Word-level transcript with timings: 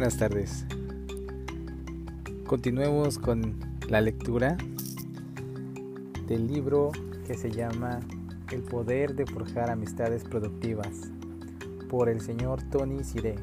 Buenas 0.00 0.16
tardes. 0.16 0.64
Continuemos 2.46 3.18
con 3.18 3.60
la 3.86 4.00
lectura 4.00 4.56
del 6.26 6.46
libro 6.46 6.90
que 7.26 7.34
se 7.34 7.50
llama 7.50 8.00
El 8.50 8.62
poder 8.62 9.14
de 9.14 9.26
forjar 9.26 9.68
amistades 9.68 10.24
productivas 10.24 11.10
por 11.90 12.08
el 12.08 12.22
señor 12.22 12.62
Tony 12.70 13.04
Siré. 13.04 13.34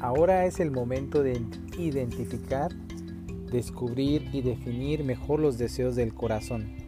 Ahora 0.00 0.46
es 0.46 0.60
el 0.60 0.70
momento 0.70 1.22
de 1.22 1.42
identificar, 1.76 2.72
descubrir 3.52 4.30
y 4.32 4.40
definir 4.40 5.04
mejor 5.04 5.40
los 5.40 5.58
deseos 5.58 5.94
del 5.94 6.14
corazón 6.14 6.80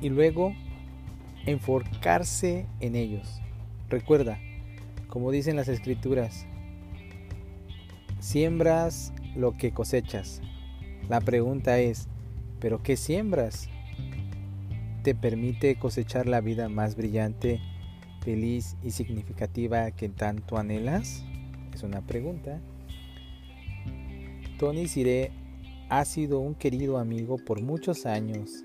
y 0.00 0.08
luego 0.08 0.54
enfocarse 1.46 2.66
en 2.80 2.96
ellos. 2.96 3.40
Recuerda, 3.88 4.38
como 5.08 5.30
dicen 5.30 5.56
las 5.56 5.68
escrituras, 5.68 6.46
siembras 8.18 9.12
lo 9.36 9.56
que 9.56 9.72
cosechas. 9.72 10.42
La 11.08 11.20
pregunta 11.20 11.78
es, 11.78 12.08
¿pero 12.60 12.82
qué 12.82 12.96
siembras? 12.96 13.68
¿Te 15.02 15.14
permite 15.14 15.78
cosechar 15.78 16.26
la 16.26 16.40
vida 16.40 16.68
más 16.68 16.96
brillante, 16.96 17.60
feliz 18.22 18.76
y 18.82 18.90
significativa 18.90 19.92
que 19.92 20.08
tanto 20.08 20.58
anhelas? 20.58 21.24
Es 21.72 21.84
una 21.84 22.00
pregunta. 22.00 22.60
Tony 24.58 24.88
Siré 24.88 25.30
ha 25.88 26.04
sido 26.04 26.40
un 26.40 26.56
querido 26.56 26.98
amigo 26.98 27.36
por 27.36 27.62
muchos 27.62 28.04
años 28.06 28.64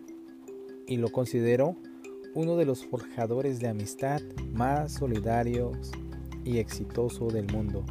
y 0.87 0.97
lo 0.97 1.09
considero 1.11 1.75
uno 2.33 2.55
de 2.55 2.65
los 2.65 2.85
forjadores 2.85 3.59
de 3.59 3.67
amistad 3.67 4.21
más 4.53 4.93
solidarios 4.93 5.91
y 6.45 6.57
exitoso 6.57 7.27
del 7.27 7.51
mundo. 7.51 7.83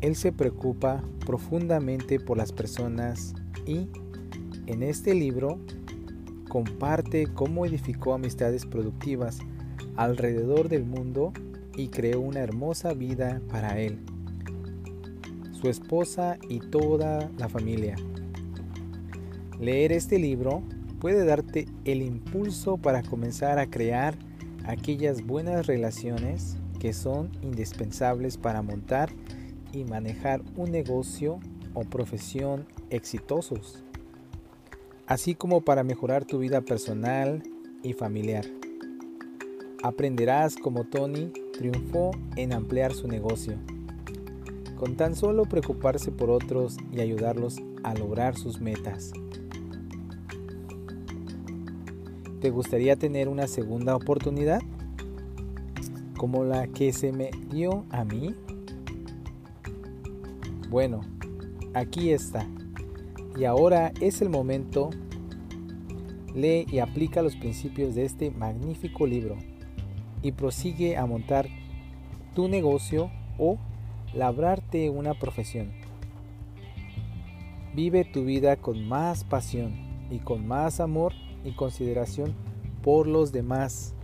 Él 0.00 0.16
se 0.16 0.32
preocupa 0.32 1.02
profundamente 1.24 2.20
por 2.20 2.36
las 2.36 2.52
personas 2.52 3.34
y 3.66 3.88
en 4.66 4.82
este 4.82 5.14
libro 5.14 5.58
comparte 6.48 7.28
cómo 7.32 7.64
edificó 7.64 8.12
amistades 8.12 8.66
productivas 8.66 9.38
alrededor 9.96 10.68
del 10.68 10.84
mundo 10.84 11.32
y 11.76 11.88
creó 11.88 12.20
una 12.20 12.40
hermosa 12.40 12.92
vida 12.92 13.40
para 13.48 13.78
él, 13.80 13.98
su 15.52 15.68
esposa 15.70 16.36
y 16.48 16.58
toda 16.58 17.30
la 17.38 17.48
familia. 17.48 17.96
Leer 19.58 19.92
este 19.92 20.18
libro 20.18 20.62
puede 21.02 21.24
darte 21.24 21.66
el 21.84 22.00
impulso 22.00 22.76
para 22.76 23.02
comenzar 23.02 23.58
a 23.58 23.66
crear 23.66 24.16
aquellas 24.64 25.26
buenas 25.26 25.66
relaciones 25.66 26.56
que 26.78 26.92
son 26.92 27.32
indispensables 27.42 28.36
para 28.36 28.62
montar 28.62 29.10
y 29.72 29.82
manejar 29.82 30.42
un 30.54 30.70
negocio 30.70 31.40
o 31.74 31.80
profesión 31.80 32.68
exitosos, 32.90 33.82
así 35.08 35.34
como 35.34 35.62
para 35.62 35.82
mejorar 35.82 36.24
tu 36.24 36.38
vida 36.38 36.60
personal 36.60 37.42
y 37.82 37.94
familiar. 37.94 38.44
Aprenderás 39.82 40.54
como 40.54 40.84
Tony 40.84 41.32
triunfó 41.52 42.12
en 42.36 42.52
ampliar 42.52 42.94
su 42.94 43.08
negocio, 43.08 43.58
con 44.76 44.96
tan 44.96 45.16
solo 45.16 45.46
preocuparse 45.46 46.12
por 46.12 46.30
otros 46.30 46.76
y 46.92 47.00
ayudarlos 47.00 47.56
a 47.82 47.92
lograr 47.94 48.36
sus 48.36 48.60
metas. 48.60 49.12
¿Te 52.42 52.50
gustaría 52.50 52.96
tener 52.96 53.28
una 53.28 53.46
segunda 53.46 53.94
oportunidad? 53.94 54.60
Como 56.16 56.42
la 56.42 56.66
que 56.66 56.92
se 56.92 57.12
me 57.12 57.30
dio 57.52 57.84
a 57.90 58.04
mí. 58.04 58.34
Bueno, 60.68 61.02
aquí 61.72 62.10
está. 62.10 62.48
Y 63.38 63.44
ahora 63.44 63.92
es 64.00 64.22
el 64.22 64.28
momento. 64.28 64.90
Lee 66.34 66.66
y 66.68 66.80
aplica 66.80 67.22
los 67.22 67.36
principios 67.36 67.94
de 67.94 68.06
este 68.06 68.32
magnífico 68.32 69.06
libro 69.06 69.36
y 70.20 70.32
prosigue 70.32 70.96
a 70.96 71.06
montar 71.06 71.46
tu 72.34 72.48
negocio 72.48 73.12
o 73.38 73.56
labrarte 74.14 74.90
una 74.90 75.14
profesión. 75.14 75.70
Vive 77.72 78.04
tu 78.04 78.24
vida 78.24 78.56
con 78.56 78.84
más 78.88 79.22
pasión 79.22 79.74
y 80.10 80.18
con 80.18 80.44
más 80.44 80.80
amor 80.80 81.12
y 81.44 81.52
consideración 81.52 82.34
por 82.82 83.06
los 83.06 83.32
demás, 83.32 83.94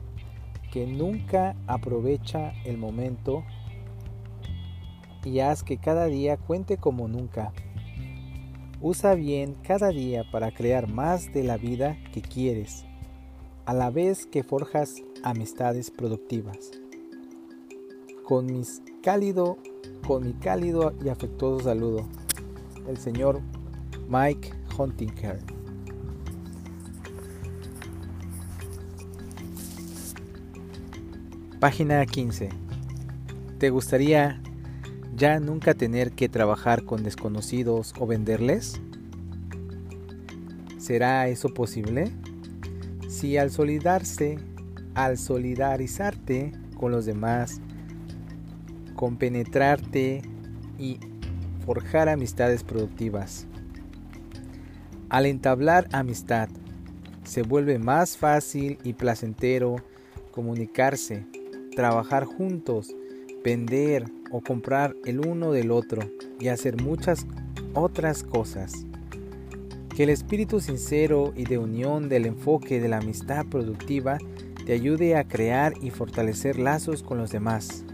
que 0.72 0.86
nunca 0.86 1.56
aprovecha 1.66 2.52
el 2.64 2.78
momento 2.78 3.44
y 5.24 5.40
haz 5.40 5.62
que 5.62 5.78
cada 5.78 6.06
día 6.06 6.36
cuente 6.36 6.76
como 6.76 7.08
nunca. 7.08 7.52
Usa 8.80 9.14
bien 9.14 9.56
cada 9.62 9.88
día 9.88 10.24
para 10.30 10.52
crear 10.52 10.88
más 10.88 11.32
de 11.32 11.42
la 11.42 11.56
vida 11.56 11.98
que 12.12 12.22
quieres, 12.22 12.84
a 13.66 13.74
la 13.74 13.90
vez 13.90 14.26
que 14.26 14.44
forjas 14.44 15.02
amistades 15.22 15.90
productivas. 15.90 16.70
Con, 18.24 18.46
mis 18.46 18.82
cálido, 19.02 19.58
con 20.06 20.26
mi 20.26 20.34
cálido 20.34 20.92
y 21.04 21.08
afectuoso 21.08 21.64
saludo, 21.64 22.06
el 22.86 22.98
señor 22.98 23.40
Mike 24.08 24.52
Huntingker. 24.78 25.57
Página 31.60 32.06
15. 32.06 32.50
¿Te 33.58 33.70
gustaría 33.70 34.40
ya 35.16 35.40
nunca 35.40 35.74
tener 35.74 36.12
que 36.12 36.28
trabajar 36.28 36.84
con 36.84 37.02
desconocidos 37.02 37.94
o 37.98 38.06
venderles? 38.06 38.80
¿Será 40.78 41.26
eso 41.26 41.48
posible? 41.48 42.12
Si 43.08 43.36
al 43.38 43.50
solidarse, 43.50 44.38
al 44.94 45.18
solidarizarte 45.18 46.52
con 46.76 46.92
los 46.92 47.06
demás, 47.06 47.60
compenetrarte 48.94 50.22
y 50.78 51.00
forjar 51.66 52.08
amistades 52.08 52.62
productivas. 52.62 53.48
Al 55.08 55.26
entablar 55.26 55.88
amistad, 55.90 56.50
se 57.24 57.42
vuelve 57.42 57.80
más 57.80 58.16
fácil 58.16 58.78
y 58.84 58.92
placentero 58.92 59.74
comunicarse 60.30 61.26
trabajar 61.78 62.24
juntos, 62.24 62.96
vender 63.44 64.10
o 64.32 64.40
comprar 64.40 64.96
el 65.04 65.24
uno 65.24 65.52
del 65.52 65.70
otro 65.70 66.02
y 66.40 66.48
hacer 66.48 66.82
muchas 66.82 67.24
otras 67.72 68.24
cosas. 68.24 68.84
Que 69.94 70.02
el 70.02 70.10
espíritu 70.10 70.58
sincero 70.58 71.32
y 71.36 71.44
de 71.44 71.56
unión 71.56 72.08
del 72.08 72.26
enfoque 72.26 72.80
de 72.80 72.88
la 72.88 72.96
amistad 72.96 73.46
productiva 73.46 74.18
te 74.66 74.72
ayude 74.72 75.14
a 75.14 75.22
crear 75.22 75.72
y 75.80 75.90
fortalecer 75.90 76.58
lazos 76.58 77.04
con 77.04 77.16
los 77.16 77.30
demás. 77.30 77.84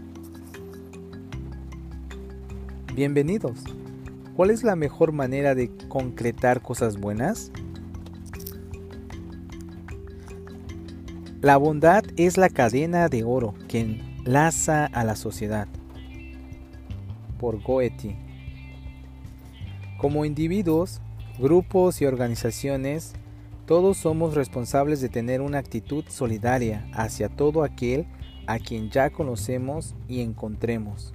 Bienvenidos. 2.95 3.65
¿Cuál 4.35 4.49
es 4.49 4.63
la 4.63 4.75
mejor 4.75 5.11
manera 5.11 5.53
de 5.53 5.69
concretar 5.89 6.63
cosas 6.63 6.99
buenas? 6.99 7.51
La 11.45 11.57
bondad 11.57 12.03
es 12.17 12.37
la 12.37 12.49
cadena 12.49 13.07
de 13.07 13.23
oro 13.23 13.53
que 13.67 13.79
enlaza 13.79 14.87
a 14.87 15.03
la 15.03 15.15
sociedad. 15.15 15.67
Por 17.37 17.61
Goethe. 17.61 18.15
Como 19.99 20.25
individuos, 20.25 21.01
grupos 21.37 22.01
y 22.01 22.07
organizaciones, 22.07 23.13
todos 23.67 23.97
somos 23.97 24.33
responsables 24.33 25.01
de 25.01 25.09
tener 25.09 25.41
una 25.41 25.59
actitud 25.59 26.03
solidaria 26.07 26.89
hacia 26.93 27.29
todo 27.29 27.63
aquel 27.63 28.07
a 28.47 28.57
quien 28.57 28.89
ya 28.89 29.11
conocemos 29.11 29.93
y 30.07 30.21
encontremos. 30.21 31.13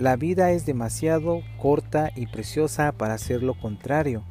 La 0.00 0.16
vida 0.16 0.50
es 0.50 0.66
demasiado 0.66 1.42
corta 1.58 2.10
y 2.16 2.26
preciosa 2.26 2.90
para 2.90 3.14
hacer 3.14 3.44
lo 3.44 3.54
contrario. 3.54 4.24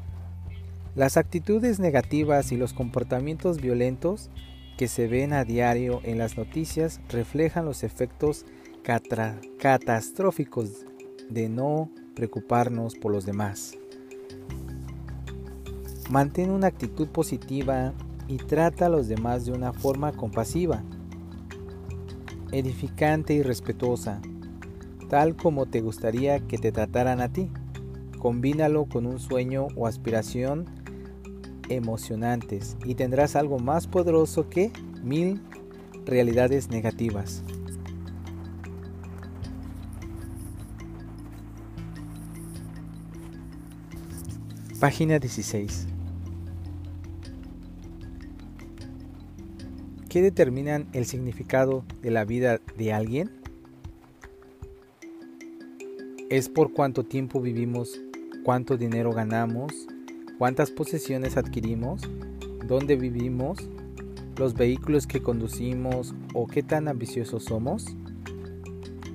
Las 0.96 1.16
actitudes 1.16 1.80
negativas 1.80 2.52
y 2.52 2.58
los 2.58 2.74
comportamientos 2.74 3.62
violentos 3.62 4.30
que 4.78 4.88
se 4.88 5.08
ven 5.08 5.34
a 5.34 5.46
diario 5.46 6.02
en 6.04 6.18
las 6.18 6.38
noticias 6.38 7.00
reflejan 7.10 7.66
los 7.66 7.84
efectos 7.84 8.46
catastróficos 9.58 10.86
de 11.30 11.50
no 11.50 11.90
preocuparnos 12.16 12.96
por 12.96 13.12
los 13.12 13.26
demás. 13.26 13.78
Mantén 16.10 16.52
una 16.52 16.68
actitud 16.68 17.08
positiva 17.08 17.94
y 18.28 18.38
trata 18.38 18.88
a 18.88 18.90
los 18.90 19.08
demás 19.08 19.46
de 19.46 19.54
una 19.54 19.74
forma 19.74 20.12
compasiva, 20.12 20.84
edificante 22.52 23.34
y 23.34 23.42
respetuosa, 23.42 24.22
tal 25.10 25.36
como 25.36 25.66
te 25.66 25.82
gustaría 25.82 26.40
que 26.40 26.58
te 26.58 26.72
trataran 26.72 27.22
a 27.22 27.32
ti. 27.32 27.50
Combínalo 28.20 28.86
con 28.86 29.06
un 29.06 29.20
sueño 29.20 29.68
o 29.76 29.88
aspiración 29.88 30.66
emocionantes 31.70 32.78
y 32.86 32.96
tendrás 32.96 33.36
algo 33.36 33.60
más 33.60 33.88
poderoso 33.88 34.50
que 34.50 34.72
mil 35.04 35.42
realidades 36.06 36.70
negativas. 36.70 37.44
Página 44.80 45.20
16. 45.20 45.88
¿Qué 50.10 50.22
determinan 50.22 50.88
el 50.94 51.06
significado 51.06 51.84
de 52.02 52.12
la 52.12 52.24
vida 52.24 52.62
de 52.78 52.94
alguien? 52.94 53.32
Es 56.30 56.50
por 56.50 56.74
cuánto 56.74 57.04
tiempo 57.04 57.42
vivimos, 57.42 58.00
cuánto 58.44 58.78
dinero 58.78 59.12
ganamos, 59.12 59.88
cuántas 60.38 60.72
posesiones 60.72 61.38
adquirimos, 61.38 62.02
dónde 62.68 62.96
vivimos, 62.96 63.60
los 64.38 64.54
vehículos 64.54 65.08
que 65.08 65.22
conducimos 65.22 66.14
o 66.34 66.48
qué 66.48 66.64
tan 66.64 66.88
ambiciosos 66.88 67.46
somos. 67.46 67.86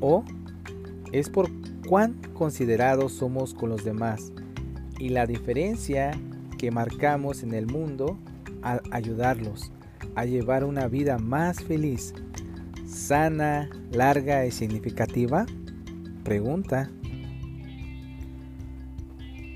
O 0.01 0.25
es 1.13 1.29
por 1.29 1.49
cuán 1.87 2.15
considerados 2.35 3.13
somos 3.13 3.55
con 3.55 3.69
los 3.69 3.85
demás 3.85 4.33
y 4.99 5.11
la 5.11 5.27
diferencia 5.27 6.13
que 6.59 6.71
marcamos 6.71 7.43
en 7.43 7.55
el 7.55 7.67
mundo 7.67 8.19
al 8.63 8.81
ayudarlos 8.91 9.73
a 10.15 10.25
llevar 10.25 10.65
una 10.65 10.89
vida 10.89 11.19
más 11.19 11.63
feliz, 11.63 12.15
sana, 12.87 13.69
larga 13.93 14.47
y 14.47 14.51
significativa? 14.51 15.47
Pregunta. 16.25 16.91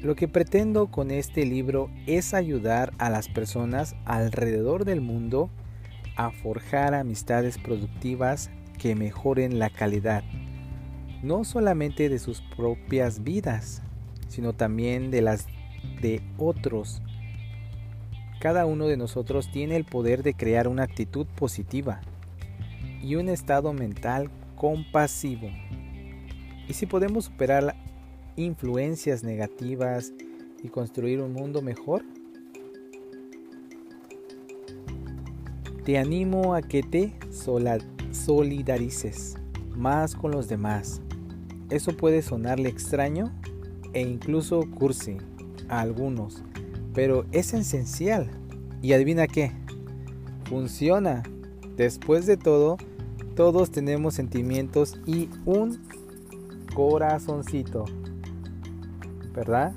Lo 0.04 0.16
que 0.16 0.28
pretendo 0.28 0.88
con 0.88 1.10
este 1.10 1.46
libro 1.46 1.88
es 2.06 2.34
ayudar 2.34 2.92
a 2.98 3.08
las 3.08 3.30
personas 3.30 3.96
alrededor 4.04 4.84
del 4.84 5.00
mundo 5.00 5.48
a 6.14 6.30
forjar 6.30 6.92
amistades 6.92 7.56
productivas 7.56 8.50
que 8.78 8.94
mejoren 8.96 9.58
la 9.58 9.70
calidad, 9.70 10.22
no 11.22 11.42
solamente 11.44 12.10
de 12.10 12.18
sus 12.18 12.42
propias 12.54 13.24
vidas, 13.24 13.80
sino 14.28 14.52
también 14.52 15.10
de 15.10 15.22
las 15.22 15.46
de 16.02 16.20
otros. 16.36 17.00
Cada 18.40 18.66
uno 18.66 18.88
de 18.88 18.98
nosotros 18.98 19.50
tiene 19.50 19.74
el 19.74 19.86
poder 19.86 20.22
de 20.22 20.34
crear 20.34 20.68
una 20.68 20.82
actitud 20.82 21.26
positiva 21.34 22.02
y 23.02 23.14
un 23.14 23.30
estado 23.30 23.72
mental 23.72 24.30
compasivo. 24.54 25.48
Y 26.68 26.74
si 26.74 26.84
podemos 26.84 27.24
superar 27.24 27.74
influencias 28.36 29.22
negativas 29.22 30.12
y 30.62 30.68
construir 30.68 31.20
un 31.20 31.32
mundo 31.32 31.62
mejor? 31.62 32.04
Te 35.84 35.98
animo 35.98 36.54
a 36.54 36.62
que 36.62 36.82
te 36.82 37.12
solidarices 38.10 39.36
más 39.76 40.14
con 40.14 40.30
los 40.30 40.48
demás. 40.48 41.00
Eso 41.70 41.96
puede 41.96 42.22
sonarle 42.22 42.68
extraño 42.68 43.32
e 43.92 44.00
incluso 44.00 44.62
cursi 44.78 45.18
a 45.68 45.80
algunos, 45.80 46.42
pero 46.94 47.26
es 47.32 47.52
esencial. 47.54 48.30
¿Y 48.82 48.92
adivina 48.92 49.26
qué? 49.26 49.52
Funciona. 50.48 51.22
Después 51.76 52.26
de 52.26 52.36
todo, 52.36 52.76
todos 53.34 53.70
tenemos 53.70 54.14
sentimientos 54.14 54.98
y 55.06 55.28
un 55.44 55.80
corazoncito. 56.74 57.84
¿Verdad? 59.34 59.72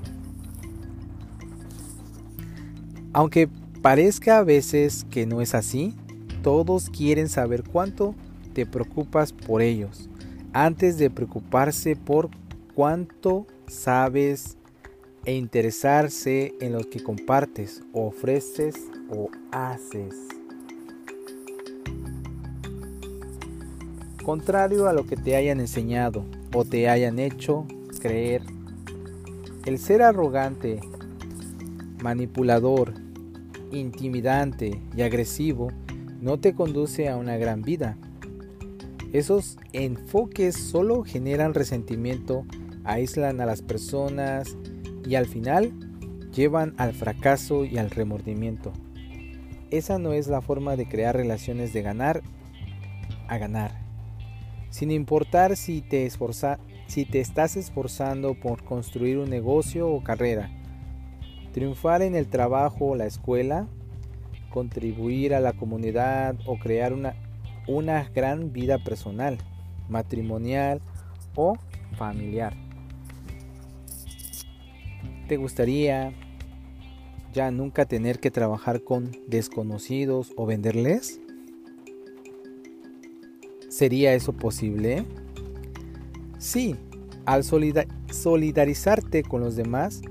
Aunque 3.13 3.49
parezca 3.81 4.37
a 4.37 4.43
veces 4.43 5.05
que 5.09 5.25
no 5.25 5.41
es 5.41 5.55
así, 5.55 5.95
todos 6.43 6.89
quieren 6.89 7.29
saber 7.29 7.63
cuánto 7.63 8.15
te 8.53 8.65
preocupas 8.65 9.33
por 9.33 9.61
ellos, 9.61 10.09
antes 10.53 10.97
de 10.97 11.09
preocuparse 11.09 11.95
por 11.95 12.29
cuánto 12.73 13.47
sabes 13.67 14.57
e 15.25 15.33
interesarse 15.33 16.53
en 16.61 16.73
lo 16.73 16.89
que 16.89 17.03
compartes, 17.03 17.81
ofreces 17.91 18.75
o 19.09 19.29
haces. 19.51 20.15
Contrario 24.23 24.87
a 24.87 24.93
lo 24.93 25.05
que 25.05 25.15
te 25.15 25.35
hayan 25.35 25.59
enseñado 25.59 26.25
o 26.53 26.65
te 26.65 26.89
hayan 26.89 27.19
hecho 27.19 27.65
creer 28.01 28.56
el 29.67 29.79
ser 29.79 30.01
arrogante, 30.01 30.79
manipulador, 32.01 32.93
intimidante 33.73 34.79
y 34.95 35.01
agresivo 35.01 35.73
no 36.21 36.39
te 36.39 36.55
conduce 36.55 37.09
a 37.09 37.17
una 37.17 37.35
gran 37.35 37.63
vida. 37.63 37.97
Esos 39.11 39.57
enfoques 39.73 40.55
solo 40.55 41.03
generan 41.03 41.53
resentimiento, 41.53 42.45
aíslan 42.85 43.41
a 43.41 43.45
las 43.45 43.61
personas 43.61 44.55
y 45.05 45.15
al 45.15 45.25
final 45.25 45.73
llevan 46.33 46.73
al 46.77 46.93
fracaso 46.93 47.65
y 47.65 47.77
al 47.77 47.89
remordimiento. 47.89 48.71
Esa 49.69 49.99
no 49.99 50.13
es 50.13 50.27
la 50.27 50.39
forma 50.39 50.77
de 50.77 50.87
crear 50.87 51.13
relaciones 51.13 51.73
de 51.73 51.81
ganar 51.81 52.21
a 53.27 53.37
ganar. 53.37 53.81
Sin 54.69 54.91
importar 54.91 55.57
si 55.57 55.81
te, 55.81 56.05
esforza, 56.05 56.57
si 56.87 57.05
te 57.05 57.19
estás 57.19 57.57
esforzando 57.57 58.33
por 58.33 58.63
construir 58.63 59.17
un 59.17 59.29
negocio 59.29 59.89
o 59.89 60.03
carrera, 60.03 60.49
triunfar 61.53 62.01
en 62.01 62.15
el 62.15 62.27
trabajo 62.27 62.87
o 62.87 62.95
la 62.95 63.05
escuela, 63.05 63.67
contribuir 64.51 65.35
a 65.35 65.39
la 65.39 65.53
comunidad 65.53 66.35
o 66.45 66.57
crear 66.57 66.93
una, 66.93 67.15
una 67.67 68.09
gran 68.15 68.53
vida 68.53 68.83
personal, 68.83 69.37
matrimonial 69.89 70.81
o 71.35 71.55
familiar. 71.97 72.55
¿Te 75.27 75.35
gustaría 75.35 76.13
ya 77.33 77.51
nunca 77.51 77.85
tener 77.85 78.19
que 78.19 78.31
trabajar 78.31 78.81
con 78.83 79.11
desconocidos 79.27 80.31
o 80.37 80.45
venderles? 80.45 81.19
¿Sería 83.67 84.13
eso 84.13 84.31
posible? 84.31 85.05
Sí, 86.47 86.77
al 87.25 87.43
solidarizarte 87.43 89.21
con 89.23 89.41
los 89.41 89.57
demás, 89.57 90.01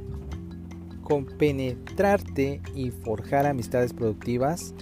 compenetrarte 1.03 2.61
y 2.75 2.91
forjar 2.91 3.47
amistades 3.47 3.95
productivas, 3.95 4.75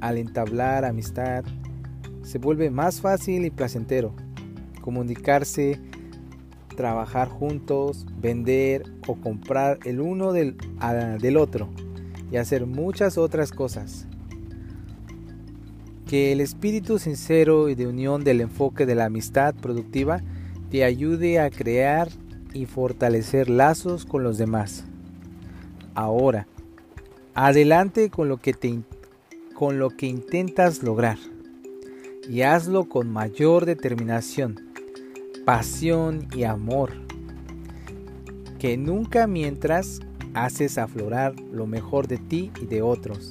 al 0.00 0.18
entablar 0.18 0.84
amistad, 0.84 1.44
se 2.24 2.38
vuelve 2.38 2.70
más 2.70 3.00
fácil 3.00 3.44
y 3.44 3.50
placentero 3.50 4.14
comunicarse, 4.80 5.80
trabajar 6.74 7.28
juntos, 7.28 8.04
vender 8.20 8.82
o 9.06 9.14
comprar 9.14 9.78
el 9.84 10.00
uno 10.00 10.32
del, 10.32 10.56
del 11.20 11.36
otro 11.36 11.68
y 12.32 12.38
hacer 12.38 12.66
muchas 12.66 13.16
otras 13.16 13.52
cosas. 13.52 14.08
Que 16.08 16.32
el 16.32 16.40
espíritu 16.40 16.98
sincero 16.98 17.68
y 17.68 17.76
de 17.76 17.86
unión 17.86 18.24
del 18.24 18.40
enfoque 18.40 18.86
de 18.86 18.96
la 18.96 19.04
amistad 19.04 19.54
productiva 19.54 20.20
te 20.76 20.84
ayude 20.84 21.40
a 21.40 21.48
crear 21.48 22.10
y 22.52 22.66
fortalecer 22.66 23.48
lazos 23.48 24.04
con 24.04 24.22
los 24.22 24.36
demás. 24.36 24.84
Ahora, 25.94 26.46
adelante 27.32 28.10
con 28.10 28.28
lo 28.28 28.36
que, 28.36 28.52
te, 28.52 28.80
con 29.54 29.78
lo 29.78 29.88
que 29.88 30.04
intentas 30.04 30.82
lograr 30.82 31.16
y 32.28 32.42
hazlo 32.42 32.90
con 32.90 33.10
mayor 33.10 33.64
determinación, 33.64 34.68
pasión 35.46 36.28
y 36.36 36.44
amor 36.44 36.92
que 38.58 38.76
nunca 38.76 39.26
mientras 39.26 40.00
haces 40.34 40.76
aflorar 40.76 41.34
lo 41.40 41.66
mejor 41.66 42.06
de 42.06 42.18
ti 42.18 42.52
y 42.60 42.66
de 42.66 42.82
otros. 42.82 43.30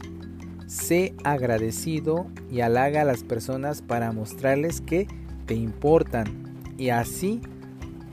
Sé 0.66 1.14
agradecido 1.24 2.26
y 2.50 2.62
halaga 2.62 3.02
a 3.04 3.06
las 3.06 3.24
personas 3.24 3.84
para 3.84 4.12
mostrarles 4.12 4.82
que 4.82 5.08
te 5.46 5.54
importan 5.54 6.45
y 6.78 6.90
así 6.90 7.42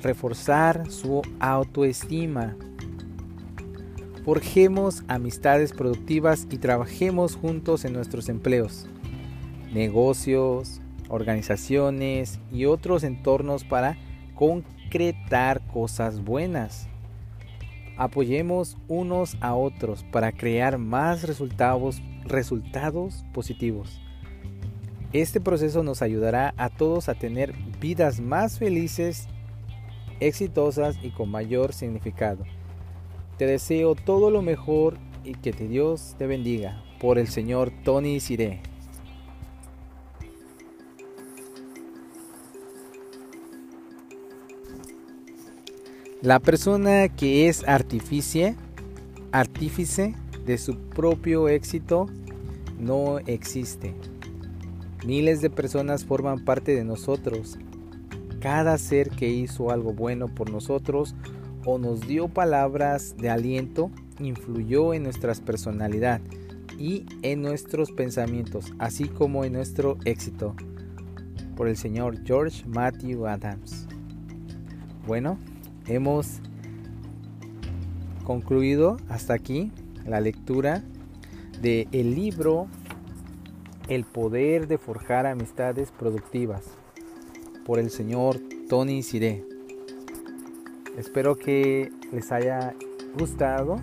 reforzar 0.03 0.91
su 0.91 1.23
autoestima. 1.41 2.57
Forjemos 4.25 5.03
amistades 5.09 5.73
productivas 5.73 6.47
y 6.51 6.59
trabajemos 6.59 7.37
juntos 7.37 7.85
en 7.85 7.93
nuestros 7.93 8.29
empleos, 8.29 8.87
negocios, 9.73 10.81
organizaciones 11.09 12.39
y 12.53 12.67
otros 12.67 13.03
entornos 13.05 13.65
para 13.65 13.99
concretar 14.35 15.61
cosas 15.73 16.23
buenas. 16.23 16.89
Apoyemos 17.97 18.79
unos 18.89 19.37
a 19.41 19.55
otros 19.55 20.05
para 20.05 20.33
crear 20.33 20.79
más 20.79 21.25
resultados, 21.25 22.01
resultados 22.25 23.25
positivos. 23.35 24.01
Este 25.13 25.43
proceso 25.43 25.83
nos 25.83 26.01
ayudará 26.01 26.55
a 26.57 26.71
todos 26.71 27.11
a 27.11 27.15
tener 27.15 27.53
vidas 27.79 28.19
más 28.19 28.59
felices, 28.59 29.29
exitosas 30.21 30.97
y 31.03 31.11
con 31.11 31.31
mayor 31.31 31.75
significado. 31.75 32.45
Te 33.37 33.47
deseo 33.47 33.95
todo 33.95 34.31
lo 34.31 34.41
mejor 34.41 34.97
y 35.23 35.35
que 35.35 35.53
te 35.53 35.69
Dios 35.69 36.15
te 36.17 36.27
bendiga. 36.27 36.83
Por 36.99 37.19
el 37.19 37.29
Señor 37.29 37.71
Tony 37.85 38.21
Siré. 38.21 38.63
La 46.23 46.39
persona 46.39 47.09
que 47.09 47.49
es 47.49 47.69
artificie, 47.69 48.57
artífice 49.33 50.15
de 50.47 50.57
su 50.57 50.79
propio 50.79 51.49
éxito 51.49 52.07
no 52.79 53.19
existe. 53.19 53.93
Miles 55.05 55.41
de 55.41 55.51
personas 55.51 56.05
forman 56.05 56.45
parte 56.45 56.75
de 56.75 56.85
nosotros. 56.85 57.59
Cada 58.41 58.79
ser 58.79 59.11
que 59.11 59.29
hizo 59.29 59.71
algo 59.71 59.93
bueno 59.93 60.29
por 60.29 60.51
nosotros 60.51 61.15
o 61.65 61.79
nos 61.79 62.01
dio 62.07 62.29
palabras 62.29 63.17
de 63.17 63.31
aliento 63.31 63.91
influyó 64.21 64.95
en 64.95 65.03
nuestra 65.03 65.35
personalidad 65.35 66.21
y 66.79 67.05
en 67.23 67.43
nuestros 67.43 67.91
pensamientos, 67.91 68.73
así 68.79 69.09
como 69.09 69.45
en 69.45 69.53
nuestro 69.53 69.99
éxito. 70.05 70.55
Por 71.57 71.69
el 71.69 71.77
señor 71.77 72.25
George 72.25 72.65
Matthew 72.67 73.27
Adams. 73.27 73.87
Bueno, 75.07 75.39
hemos 75.87 76.41
concluido 78.25 78.97
hasta 79.09 79.35
aquí 79.35 79.71
la 80.07 80.21
lectura 80.21 80.83
del 81.61 81.89
el 81.93 82.15
libro 82.15 82.69
El 83.89 84.05
poder 84.05 84.69
de 84.69 84.79
forjar 84.79 85.27
amistades 85.27 85.91
productivas 85.91 86.63
por 87.67 87.79
el 87.79 87.91
señor 87.91 88.39
Tony 88.69 89.03
Siré. 89.03 89.45
Espero 90.97 91.37
que 91.37 91.91
les 92.13 92.31
haya 92.33 92.75
gustado 93.19 93.77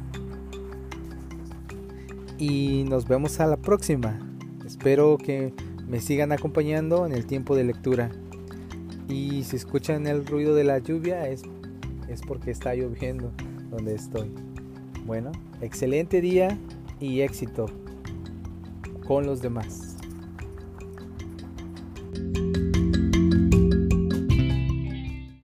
y 2.38 2.86
nos 2.88 3.08
vemos 3.08 3.40
a 3.40 3.48
la 3.48 3.58
próxima. 3.58 4.20
Espero 4.66 5.18
que 5.18 5.54
me 5.88 6.00
sigan 6.00 6.32
acompañando 6.32 7.06
en 7.06 7.12
el 7.12 7.26
tiempo 7.26 7.56
de 7.56 7.66
lectura. 7.66 8.12
Y 9.08 9.44
si 9.44 9.56
escuchan 9.56 10.08
el 10.08 10.26
ruido 10.26 10.56
de 10.56 10.64
la 10.64 10.80
lluvia 10.80 11.28
es 11.28 11.44
es 12.10 12.22
porque 12.22 12.52
está 12.52 12.74
lloviendo 12.74 13.32
donde 13.70 13.96
estoy. 13.96 14.32
Bueno, 15.06 15.32
excelente 15.62 16.22
día 16.22 16.58
y 17.00 17.22
éxito 17.22 17.68
con 19.08 19.26
los 19.26 19.42
demás. 19.42 19.89
Thank 22.12 22.38
you. 22.38 22.59